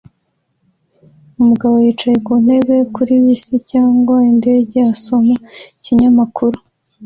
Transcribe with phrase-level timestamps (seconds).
[1.39, 5.33] Umugabo yicaye ku ntebe kuri bisi cyangwa indege asoma
[5.77, 6.57] ikinyamakuru